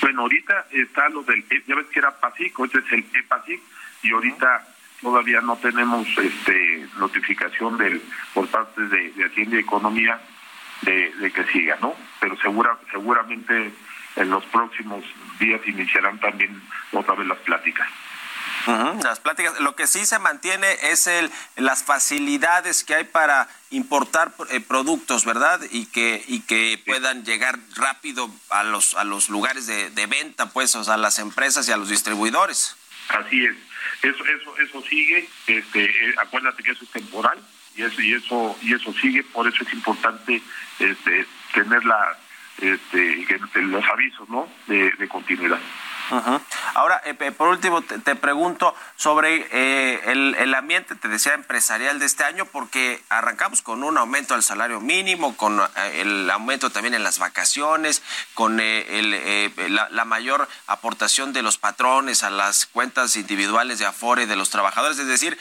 [0.00, 3.60] Bueno, ahorita está lo del, ya ves que era PASIC, este es el EPASIC,
[4.02, 4.66] y ahorita
[5.00, 8.02] todavía no tenemos este notificación del
[8.34, 10.20] por parte de, de Hacienda y Economía
[10.82, 11.94] de, que siga, ¿no?
[12.20, 13.72] Pero segura, seguramente
[14.16, 15.04] en los próximos
[15.38, 16.60] días iniciarán también
[16.92, 17.88] otra vez las pláticas.
[18.66, 19.60] Las pláticas.
[19.60, 25.24] Lo que sí se mantiene es el, las facilidades que hay para importar eh, productos,
[25.24, 25.60] ¿verdad?
[25.70, 30.74] Y que y que puedan llegar rápido a los a los lugares de, venta, pues,
[30.76, 32.76] o sea, a las empresas y a los distribuidores.
[33.08, 33.56] Así es.
[34.02, 35.28] Eso eso eso sigue.
[35.46, 37.38] Este, eh, acuérdate que eso es temporal
[37.76, 39.22] y eso y eso y eso sigue.
[39.22, 40.42] Por eso es importante
[40.78, 42.18] este, tener la,
[42.58, 44.48] este, los avisos ¿no?
[44.66, 45.58] de, de continuidad.
[46.74, 52.24] Ahora, eh, por último, te, pregunto sobre eh, el, ambiente, te decía, empresarial de este
[52.24, 57.02] año, porque arrancamos con un aumento al salario mínimo, con eh, el aumento también en
[57.02, 58.02] las vacaciones,
[58.34, 64.50] con la, mayor aportación de los patrones a las cuentas individuales de Afore de los
[64.50, 65.36] trabajadores, es decir,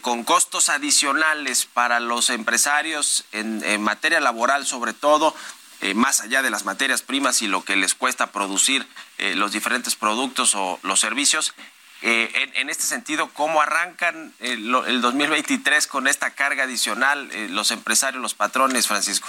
[0.00, 5.34] con costos adicionales para los empresarios en materia laboral sobre todo,
[5.82, 8.86] eh, más allá de las materias primas y lo que les cuesta producir
[9.18, 11.54] eh, los diferentes productos o los servicios.
[12.02, 18.34] Eh, en, este sentido, ¿cómo arrancan el, 2023 con esta carga adicional los empresarios, los
[18.34, 19.28] patrones, Francisco?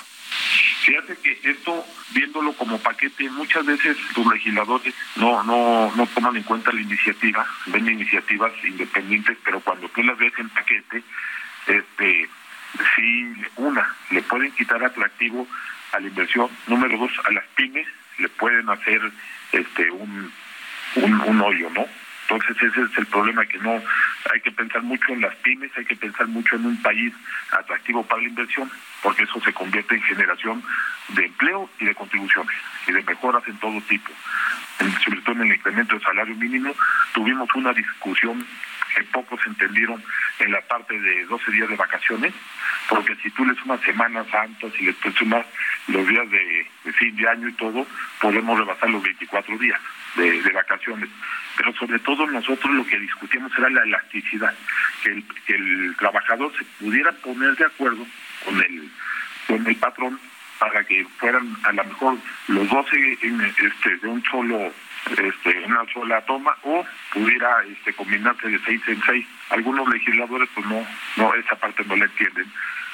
[0.85, 6.43] Fíjate que esto, viéndolo como paquete, muchas veces los legisladores no, no, no toman en
[6.43, 11.03] cuenta la iniciativa, ven iniciativas independientes, pero cuando tú las ves en paquete,
[11.67, 12.29] este,
[12.95, 15.47] si una, le pueden quitar atractivo
[15.91, 16.49] a la inversión.
[16.67, 17.87] Número dos, a las pymes
[18.19, 19.01] le pueden hacer
[19.51, 20.31] este un,
[20.95, 21.85] un, hoyo, ¿no?
[22.29, 23.81] Entonces ese es el problema que no
[24.33, 27.13] hay que pensar mucho en las pymes, hay que pensar mucho en un país
[27.51, 28.69] atractivo para la inversión,
[29.01, 30.61] porque eso se convierte en generación
[31.09, 32.55] de empleo y de contribuciones
[32.87, 34.11] y de mejoras en todo tipo.
[35.05, 36.75] sobre todo en el incremento del salario mínimo,
[37.13, 38.45] tuvimos una discusión
[38.97, 40.03] que pocos entendieron
[40.39, 42.33] en la parte de 12 días de vacaciones,
[42.89, 45.45] porque si tú le sumas Semanas Santas y le sumas
[45.87, 47.85] los días de, fin de año y todo,
[48.19, 49.79] podemos rebasar los 24 días
[50.15, 51.09] de, vacaciones.
[51.55, 54.53] Pero sobre todo nosotros lo que discutíamos era la elasticidad,
[55.03, 58.05] que el, que el trabajador se pudiera poner de acuerdo
[58.43, 58.89] con el,
[59.47, 60.19] con el patrón
[60.59, 62.17] para que fueran a lo mejor
[62.47, 64.73] los 12 en, este, de un solo
[65.11, 69.25] este, una sola toma o pudiera este, combinarse de seis en seis.
[69.49, 70.85] Algunos legisladores pues no,
[71.17, 72.51] no esa parte no la entienden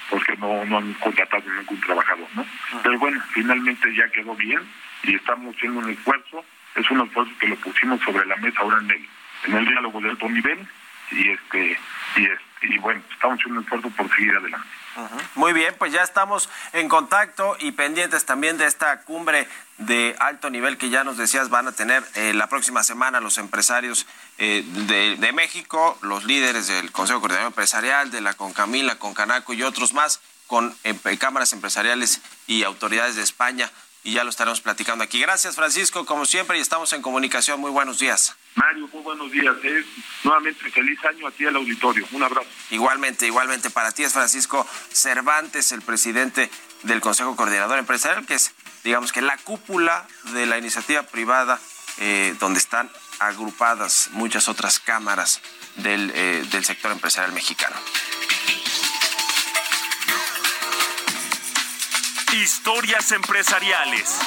[0.10, 2.46] porque no, no han contratado ningún trabajador, ¿no?
[2.84, 4.62] Pero bueno, finalmente ya quedó bien
[5.04, 6.46] y estamos haciendo un esfuerzo,
[6.76, 9.08] es un esfuerzo que lo pusimos sobre la mesa ahora en el,
[9.48, 10.68] en el diálogo de alto nivel
[11.12, 11.78] y este
[12.18, 14.68] y, y bueno, estamos haciendo un esfuerzo por seguir adelante.
[15.36, 20.50] Muy bien, pues ya estamos en contacto y pendientes también de esta cumbre de alto
[20.50, 24.06] nivel que ya nos decías van a tener eh, la próxima semana los empresarios
[24.38, 24.64] eh,
[25.18, 30.22] de, México, los líderes del Consejo Coordinador Empresarial, de la Concamila, Concanaco y otros más,
[30.48, 33.72] con eh, cámaras empresariales y autoridades de España
[34.04, 35.20] y ya lo estaremos platicando aquí.
[35.20, 37.60] Gracias, Francisco, como siempre, y estamos en comunicación.
[37.60, 38.36] Muy buenos días.
[38.56, 39.56] Mario, muy buenos días.
[39.64, 39.86] Eh.
[40.24, 42.06] Nuevamente, feliz año a ti al auditorio.
[42.12, 42.48] Un abrazo.
[42.70, 46.50] Igualmente, igualmente para ti es Francisco Cervantes, el presidente
[46.84, 51.60] del Consejo Coordinador Empresarial, que es, digamos que la cúpula de la iniciativa privada,
[52.00, 52.90] eh, donde están
[53.20, 55.42] agrupadas muchas otras cámaras
[55.76, 57.76] del, eh, del sector empresarial mexicano.
[62.34, 64.20] Historias empresariales.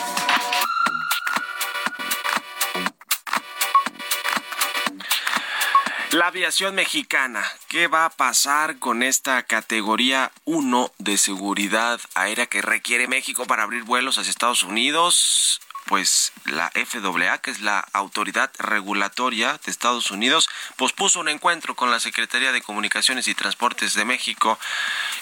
[6.12, 12.62] La aviación mexicana, ¿qué va a pasar con esta categoría 1 de seguridad aérea que
[12.62, 15.60] requiere México para abrir vuelos hacia Estados Unidos?
[15.86, 21.90] Pues la FAA, que es la autoridad regulatoria de Estados Unidos, pospuso un encuentro con
[21.90, 24.58] la Secretaría de Comunicaciones y Transportes de México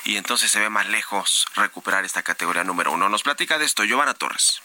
[0.05, 3.09] y entonces se ve más lejos recuperar esta categoría número uno.
[3.09, 4.61] Nos platica de esto Giovanna Torres.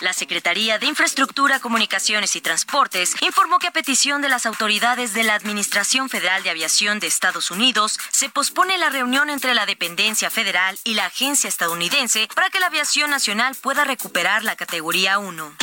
[0.00, 5.24] La Secretaría de Infraestructura, Comunicaciones y Transportes informó que a petición de las autoridades de
[5.24, 10.28] la Administración Federal de Aviación de Estados Unidos, se pospone la reunión entre la dependencia
[10.28, 15.56] federal y la agencia estadounidense para que la aviación nacional pueda recuperar la categoría 1.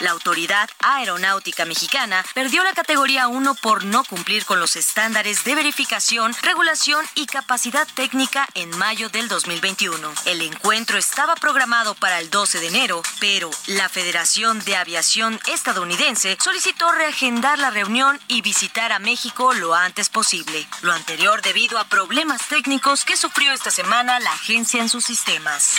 [0.00, 5.56] La Autoridad Aeronáutica Mexicana perdió la categoría 1 por no cumplir con los estándares de
[5.56, 10.12] verificación, regulación y capacidad técnica en mayo del 2021.
[10.26, 16.38] El encuentro estaba programado para el 12 de enero, pero la Federación de Aviación estadounidense
[16.40, 20.68] solicitó reagendar la reunión y visitar a México lo antes posible.
[20.82, 25.74] Lo anterior debido a problemas técnicos que sufrió esta semana la agencia en sus sistemas.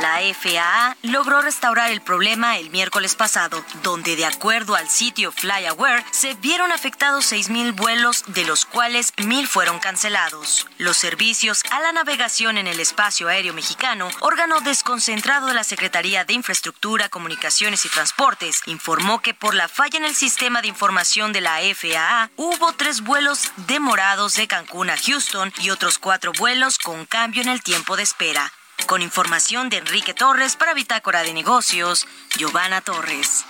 [0.00, 6.04] La FAA logró restaurar el problema el miércoles pasado, donde de acuerdo al sitio FlyAware
[6.10, 10.66] se vieron afectados 6.000 vuelos, de los cuales 1.000 fueron cancelados.
[10.78, 16.24] Los servicios a la navegación en el espacio aéreo mexicano, órgano desconcentrado de la Secretaría
[16.24, 21.32] de Infraestructura, Comunicaciones y Transportes, informó que por la falla en el sistema de información
[21.32, 26.78] de la FAA hubo tres vuelos demorados de Cancún a Houston y otros cuatro vuelos
[26.78, 28.52] con cambio en el tiempo de espera.
[28.86, 32.06] Con información de Enrique Torres para Bitácora de Negocios,
[32.36, 33.44] Giovanna Torres.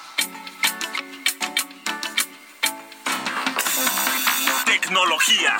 [4.64, 5.59] Tecnología.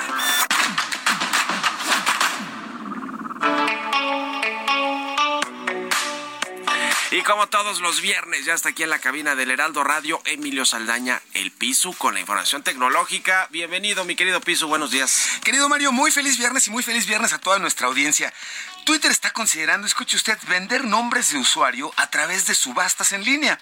[7.15, 10.65] Y como todos los viernes, ya está aquí en la cabina del Heraldo Radio, Emilio
[10.65, 13.47] Saldaña, el Pisu, con la información tecnológica.
[13.51, 15.29] Bienvenido, mi querido Pisu, buenos días.
[15.41, 18.33] Querido Mario, muy feliz viernes y muy feliz viernes a toda nuestra audiencia.
[18.85, 23.59] Twitter está considerando, escuche usted, vender nombres de usuario a través de subastas en línea.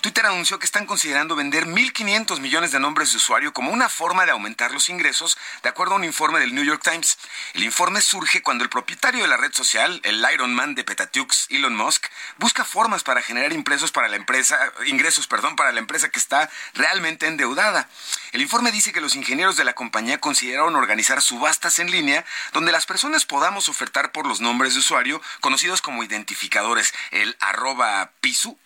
[0.00, 4.24] Twitter anunció que están considerando vender 1.500 millones de nombres de usuario como una forma
[4.24, 7.18] de aumentar los ingresos, de acuerdo a un informe del New York Times.
[7.52, 11.46] El informe surge cuando el propietario de la red social, el Iron Man de Petatiux,
[11.50, 12.06] Elon Musk,
[12.38, 16.50] busca formas para generar impresos para la empresa, ingresos perdón, para la empresa que está
[16.74, 17.88] realmente endeudada.
[18.32, 22.72] El informe dice que los ingenieros de la compañía consideraron organizar subastas en línea donde
[22.72, 28.58] las personas podamos ofertar por los nombres de usuario conocidos como identificadores, el arroba pisu.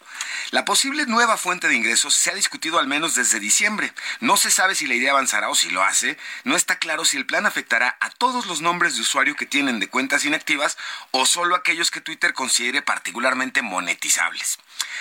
[0.51, 3.93] La posible nueva fuente de ingresos se ha discutido al menos desde diciembre.
[4.21, 6.17] No se sabe si la idea avanzará o si lo hace.
[6.45, 9.81] No está claro si el plan afectará a todos los nombres de usuario que tienen
[9.81, 10.79] de cuentas inactivas
[11.11, 14.59] o solo aquellos que Twitter considere particularmente monetizables.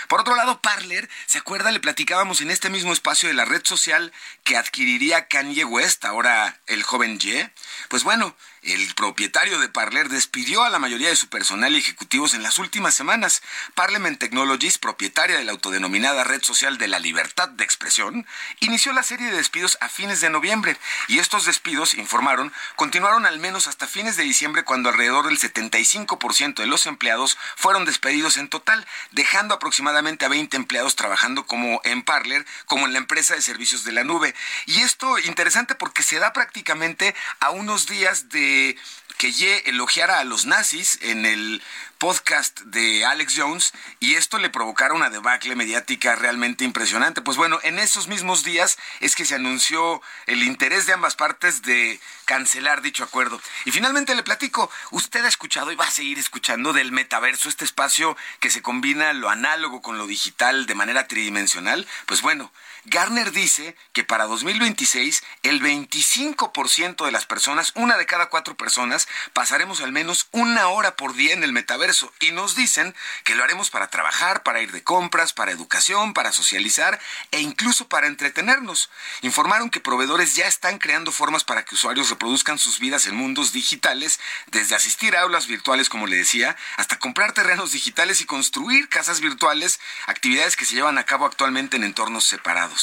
[0.07, 1.71] Por otro lado, Parler, ¿se acuerda?
[1.71, 4.13] Le platicábamos en este mismo espacio de la red social
[4.43, 7.51] que adquiriría Kanye West, ahora el joven Ye.
[7.89, 12.33] Pues bueno, el propietario de Parler despidió a la mayoría de su personal y ejecutivos
[12.33, 13.41] en las últimas semanas.
[13.75, 18.27] Parliament Technologies, propietaria de la autodenominada red social de la libertad de expresión,
[18.59, 23.39] inició la serie de despidos a fines de noviembre y estos despidos, informaron, continuaron al
[23.39, 28.49] menos hasta fines de diciembre cuando alrededor del 75% de los empleados fueron despedidos en
[28.49, 33.41] total, dejando aproximadamente a 20 empleados trabajando como en Parler, como en la empresa de
[33.41, 34.33] servicios de la nube.
[34.65, 38.77] Y esto interesante porque se da prácticamente a unos días de
[39.17, 41.61] que Ye elogiara a los nazis en el
[41.97, 47.21] podcast de Alex Jones y esto le provocara una debacle mediática realmente impresionante.
[47.21, 51.63] Pues bueno, en esos mismos días es que se anunció el interés de ambas partes
[51.63, 53.41] de cancelar dicho acuerdo.
[53.65, 57.65] Y finalmente le platico, usted ha escuchado y va a seguir escuchando del metaverso, este
[57.65, 61.87] espacio que se combina lo análogo con lo digital de manera tridimensional.
[62.05, 62.51] Pues bueno,
[62.89, 69.09] Garner dice que para 2026 el 25% de las personas, una de cada cuatro personas,
[69.33, 73.43] pasaremos al menos una hora por día en el metaverso y nos dicen que lo
[73.43, 76.97] haremos para trabajar, para ir de compras, para educación, para socializar
[77.31, 78.89] e incluso para entretenernos.
[79.21, 83.51] Informaron que proveedores ya están creando formas para que usuarios reproduzcan sus vidas en mundos
[83.51, 88.87] digitales, desde asistir a aulas virtuales, como le decía, hasta comprar terrenos digitales y construir
[88.87, 92.76] casas virtuales, actividades que se llevan a cabo actualmente en entornos separados.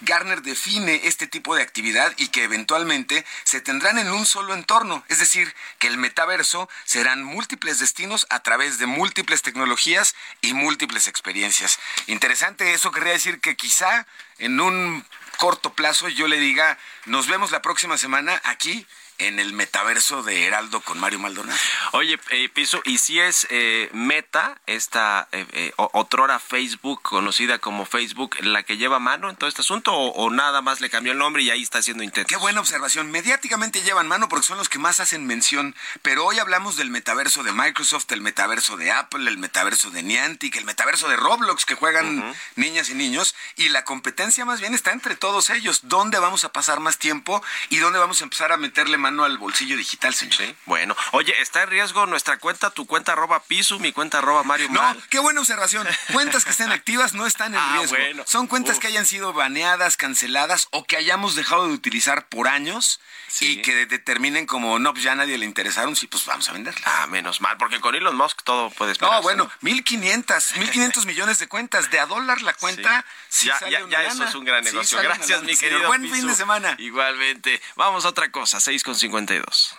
[0.00, 5.04] Garner define este tipo de actividad y que eventualmente se tendrán en un solo entorno,
[5.08, 11.08] es decir, que el metaverso serán múltiples destinos a través de múltiples tecnologías y múltiples
[11.08, 11.78] experiencias.
[12.06, 14.06] Interesante eso querría decir que quizá
[14.38, 15.04] en un
[15.38, 18.86] corto plazo yo le diga, nos vemos la próxima semana aquí
[19.18, 21.58] en el metaverso de Heraldo con Mario Maldonado.
[21.92, 27.86] Oye, eh, Piso, ¿y si es eh, Meta, esta eh, eh otrora Facebook, conocida como
[27.86, 31.18] Facebook, la que lleva mano en todo este asunto o, nada más le cambió el
[31.18, 32.28] nombre y ahí está haciendo intento?
[32.28, 33.10] Qué buena observación.
[33.10, 37.42] Mediáticamente llevan mano porque son los que más hacen mención, pero hoy hablamos del metaverso
[37.42, 41.74] de Microsoft, el metaverso de Apple, el metaverso de Niantic, el metaverso de Roblox que
[41.74, 45.80] juegan niñas y niños y la competencia más bien está entre todos ellos.
[45.84, 49.36] ¿Dónde vamos a pasar más tiempo y dónde vamos a empezar a meterle mano al
[49.38, 50.34] bolsillo digital, señor.
[50.36, 50.96] Sí, bueno.
[51.12, 54.80] Oye, está en riesgo nuestra cuenta, tu cuenta arroba pisu, mi cuenta arroba Mario No,
[54.80, 55.02] Mal.
[55.10, 55.86] qué buena observación.
[56.12, 57.96] Cuentas que estén activas no están en Ah, riesgo.
[57.98, 58.24] bueno.
[58.26, 58.80] Son cuentas Uf.
[58.82, 63.52] que hayan sido baneadas, canceladas o que hayamos dejado de utilizar por años Sí.
[63.52, 66.52] y que determinen como, no, pues ya a nadie le interesaron, sí, pues vamos a
[66.52, 66.82] venderla.
[66.84, 69.14] Ah, menos mal, porque con Elon Musk todo puede esperar.
[69.14, 71.90] No, bueno, 1.500, 1.500 millones de cuentas.
[71.90, 74.62] De a dólar la cuenta, sí ya, sale ya, una ya eso es un gran
[74.64, 74.98] negocio.
[75.02, 76.74] Gracias, mi querido Buen fin de semana.
[76.78, 77.60] Igualmente.
[77.76, 79.78] Vamos a otra cosa, 6 con 52.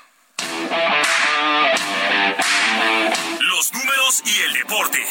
[3.41, 5.05] Los números y el deporte.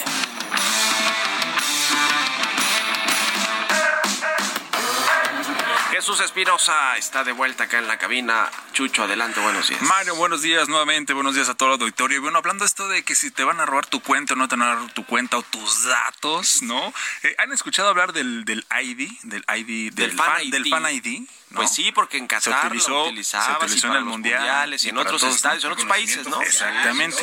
[6.02, 8.50] Jesús Espinosa está de vuelta acá en la cabina.
[8.72, 9.80] Chucho, adelante, buenos días.
[9.82, 12.16] Mario, buenos días nuevamente, buenos días a todo el auditorio.
[12.16, 14.48] Y bueno, hablando esto de que si te van a robar tu cuenta o no
[14.48, 16.92] te van a robar tu cuenta o tus datos, ¿no?
[17.22, 20.70] Eh, ¿Han escuchado hablar del, del ID, del ID, del, Fan ID?
[20.70, 21.20] fan ID?
[21.52, 21.58] ¿no?
[21.58, 24.84] Pues sí, porque en se Qatar utilizó, lo se utilizó en el los mundial mundiales
[24.84, 26.40] y en otros todos, estadios, en otros países, ¿no?
[26.40, 27.22] Exactamente.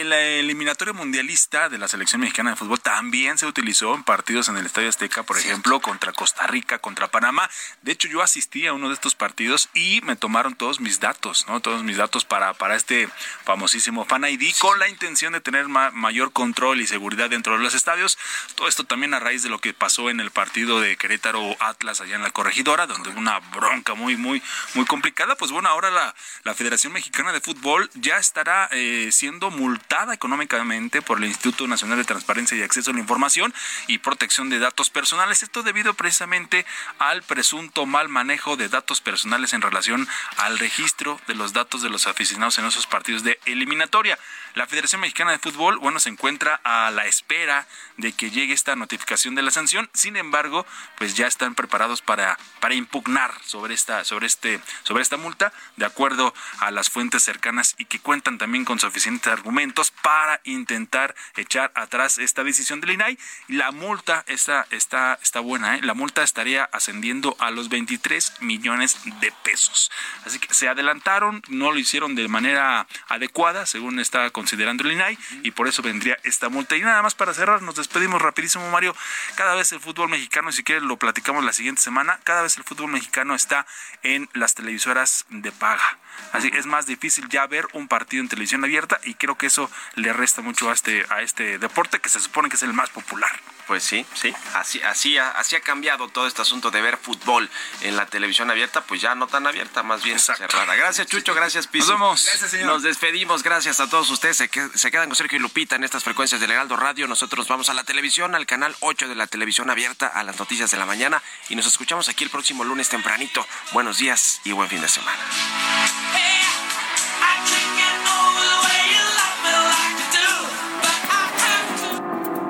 [0.00, 4.48] En la eliminatoria mundialista de la selección mexicana de fútbol también se utilizó en partidos
[4.48, 7.50] en el Estadio Azteca, por ejemplo, contra Costa Rica, contra Panamá.
[7.82, 11.46] De hecho, yo asistí a uno de estos partidos y me tomaron todos mis datos,
[11.48, 11.60] ¿no?
[11.60, 13.08] Todos mis datos para, para este
[13.44, 17.62] famosísimo Fan ID con la intención de tener ma- mayor control y seguridad dentro de
[17.62, 18.18] los estadios.
[18.54, 22.00] Todo esto también a raíz de lo que pasó en el partido de Querétaro Atlas
[22.00, 24.42] allá en la corregidora, donde hubo una bronca muy, muy,
[24.74, 25.36] muy complicada.
[25.36, 31.02] Pues bueno, ahora la, la Federación Mexicana de Fútbol ya estará eh, siendo multada económicamente
[31.02, 33.52] por el Instituto Nacional de Transparencia y Acceso a la Información
[33.86, 35.42] y Protección de Datos Personales.
[35.42, 36.64] Esto debido precisamente
[36.98, 41.88] al presunto mal manejo de datos personales en relación al registro de los datos de
[41.88, 44.18] los aficionados en esos partidos de eliminatoria.
[44.56, 47.66] La Federación Mexicana de Fútbol, bueno, se encuentra a la espera
[47.98, 49.90] de que llegue esta notificación de la sanción.
[49.92, 50.64] Sin embargo,
[50.96, 55.84] pues ya están preparados para, para impugnar sobre esta, sobre este, sobre esta multa, de
[55.84, 61.70] acuerdo a las fuentes cercanas y que cuentan también con suficientes argumentos para intentar echar
[61.74, 63.18] atrás esta decisión del INAI.
[63.48, 65.80] La multa está, está, está buena, ¿eh?
[65.82, 69.90] la multa estaría ascendiendo a los 23 millones de pesos.
[70.24, 75.18] Así que se adelantaron, no lo hicieron de manera adecuada, según está considerando el INAI,
[75.42, 76.76] y por eso vendría esta multa.
[76.76, 78.94] Y nada más para cerrar, nos despedimos rapidísimo, Mario.
[79.34, 82.62] Cada vez el fútbol mexicano, si quieres lo platicamos la siguiente semana, cada vez el
[82.62, 83.66] fútbol mexicano está
[84.04, 85.98] en las televisoras de paga.
[86.32, 89.46] Así que es más difícil ya ver un partido en televisión abierta y creo que
[89.46, 92.72] eso le resta mucho a este, a este deporte que se supone que es el
[92.72, 93.30] más popular.
[93.66, 97.50] Pues sí, sí, así, así, ha, así ha cambiado todo este asunto de ver fútbol
[97.80, 100.76] en la televisión abierta, pues ya no tan abierta, más bien cerrada.
[100.76, 101.90] Gracias, Chucho, gracias, Piso.
[101.90, 102.24] Nos vemos.
[102.26, 102.66] Gracias, señor.
[102.68, 104.35] Nos despedimos, gracias a todos ustedes.
[104.36, 107.06] Se, que- se quedan con Sergio y Lupita en estas frecuencias del Heraldo Radio.
[107.08, 110.70] Nosotros vamos a la televisión, al canal 8 de la televisión abierta, a las noticias
[110.70, 111.22] de la mañana.
[111.48, 113.46] Y nos escuchamos aquí el próximo lunes tempranito.
[113.72, 115.18] Buenos días y buen fin de semana.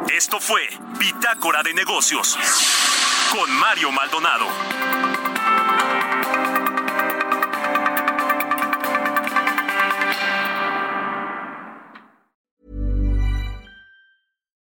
[0.08, 0.68] Esto fue
[0.98, 2.36] Bitácora de Negocios
[3.32, 5.15] con Mario Maldonado.